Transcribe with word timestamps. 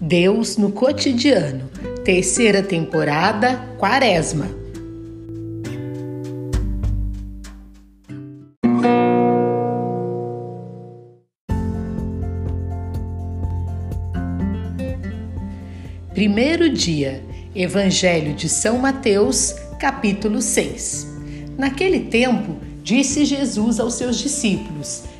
Deus 0.00 0.56
no 0.56 0.72
cotidiano. 0.72 1.68
Terceira 2.02 2.62
temporada, 2.62 3.56
Quaresma. 3.76 4.48
Primeiro 16.14 16.70
dia, 16.70 17.22
Evangelho 17.54 18.34
de 18.34 18.48
São 18.48 18.78
Mateus, 18.78 19.54
capítulo 19.78 20.40
6. 20.40 21.06
Naquele 21.58 22.00
tempo, 22.06 22.56
disse 22.82 23.26
Jesus 23.26 23.78
aos 23.78 23.94
seus 23.94 24.18
discípulos: 24.18 25.09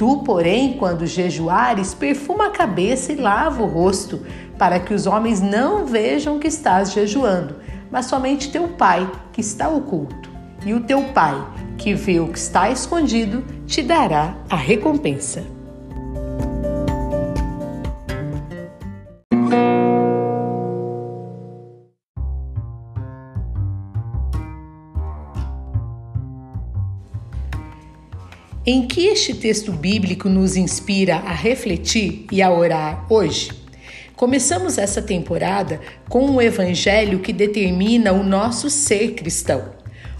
Tu, 0.00 0.16
porém, 0.24 0.78
quando 0.78 1.06
jejuares, 1.06 1.92
perfuma 1.92 2.46
a 2.46 2.50
cabeça 2.50 3.12
e 3.12 3.16
lava 3.16 3.62
o 3.62 3.66
rosto, 3.66 4.24
para 4.56 4.80
que 4.80 4.94
os 4.94 5.06
homens 5.06 5.42
não 5.42 5.84
vejam 5.84 6.38
que 6.38 6.48
estás 6.48 6.90
jejuando, 6.90 7.56
mas 7.90 8.06
somente 8.06 8.50
teu 8.50 8.66
Pai, 8.66 9.12
que 9.30 9.42
está 9.42 9.68
oculto. 9.68 10.30
E 10.64 10.72
o 10.72 10.80
teu 10.80 11.02
Pai, 11.12 11.36
que 11.76 11.92
vê 11.92 12.18
o 12.18 12.28
que 12.28 12.38
está 12.38 12.70
escondido, 12.70 13.44
te 13.66 13.82
dará 13.82 14.36
a 14.48 14.56
recompensa. 14.56 15.59
Em 28.66 28.86
que 28.86 29.06
este 29.06 29.32
texto 29.32 29.72
bíblico 29.72 30.28
nos 30.28 30.54
inspira 30.54 31.16
a 31.16 31.32
refletir 31.32 32.26
e 32.30 32.42
a 32.42 32.52
orar 32.52 33.06
hoje? 33.08 33.50
Começamos 34.14 34.76
essa 34.76 35.00
temporada 35.00 35.80
com 36.10 36.26
um 36.26 36.42
evangelho 36.42 37.20
que 37.20 37.32
determina 37.32 38.12
o 38.12 38.22
nosso 38.22 38.68
ser 38.68 39.14
cristão. 39.14 39.70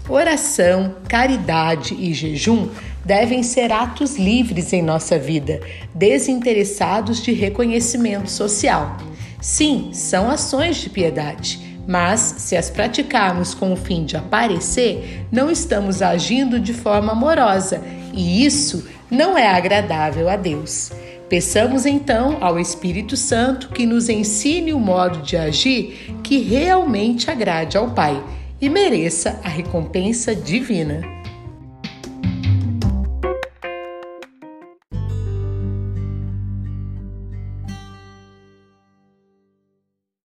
Oração, 0.09 0.95
caridade 1.07 1.93
e 1.93 2.11
jejum 2.15 2.67
devem 3.05 3.43
ser 3.43 3.71
atos 3.71 4.17
livres 4.17 4.73
em 4.73 4.81
nossa 4.81 5.19
vida, 5.19 5.61
desinteressados 5.93 7.21
de 7.21 7.33
reconhecimento 7.33 8.31
social. 8.31 8.97
Sim, 9.39 9.91
são 9.93 10.31
ações 10.31 10.77
de 10.77 10.89
piedade 10.89 11.70
mas, 11.87 12.19
se 12.37 12.55
as 12.55 12.69
praticarmos 12.69 13.53
com 13.53 13.73
o 13.73 13.77
fim 13.77 14.05
de 14.05 14.15
aparecer, 14.15 15.25
não 15.31 15.49
estamos 15.49 16.01
agindo 16.01 16.59
de 16.59 16.73
forma 16.73 17.11
amorosa 17.11 17.81
e 18.13 18.45
isso 18.45 18.87
não 19.09 19.37
é 19.37 19.47
agradável 19.47 20.29
a 20.29 20.35
Deus. 20.35 20.91
Peçamos 21.29 21.85
então 21.85 22.37
ao 22.41 22.59
Espírito 22.59 23.15
Santo 23.15 23.69
que 23.69 23.85
nos 23.85 24.09
ensine 24.09 24.73
o 24.73 24.79
modo 24.79 25.21
de 25.21 25.37
agir 25.37 26.13
que 26.23 26.39
realmente 26.39 27.31
agrade 27.31 27.77
ao 27.77 27.91
Pai 27.91 28.21
e 28.59 28.69
mereça 28.69 29.39
a 29.43 29.49
recompensa 29.49 30.35
divina. 30.35 31.20